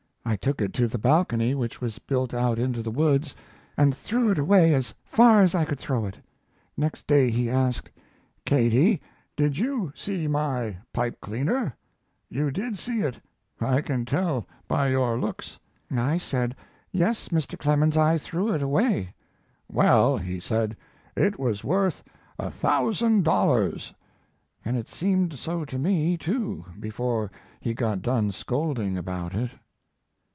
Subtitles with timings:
[0.23, 3.35] I took it to the balcony which was built out into the woods
[3.75, 6.19] and threw it away as far as I could throw it.
[6.77, 7.89] Next day he asked,
[8.45, 9.01] "Katie,
[9.35, 11.75] did you see my pipe cleaner?
[12.29, 13.19] You did see it;
[13.59, 15.59] I can tell by your looks."
[15.93, 16.55] I said,
[16.93, 17.57] "Yes, Mr.
[17.57, 19.13] Clemens, I threw it away."
[19.67, 20.77] "Well," he said,
[21.17, 22.03] "it was worth
[22.39, 23.93] a thousand dollars,"
[24.63, 29.51] and it seemed so to me, too, before he got done scolding about it.